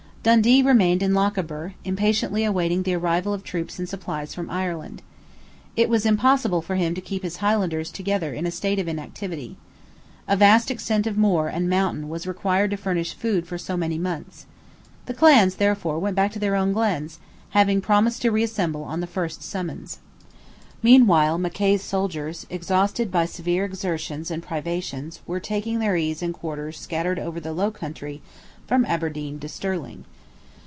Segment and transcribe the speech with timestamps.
[0.23, 5.01] Dundee remained in Lochaber, impatiently awaiting the arrival of troops and supplies from Ireland.
[5.75, 9.57] It was impossible for him to keep his Highlanders together in a state of inactivity.
[10.27, 13.97] A vast extent of moor and mountain was required to furnish food for so many
[13.97, 14.45] mouths.
[15.07, 17.17] The clans therefore went back to their own glens,
[17.57, 19.97] having promised to reassemble on the first summons.
[20.83, 26.79] Meanwhile Mackay's soldiers, exhausted by severe exertions and privations, were taking their ease in quarters
[26.79, 28.21] scattered over the low country
[28.67, 30.05] from Aberdeen to Stirling.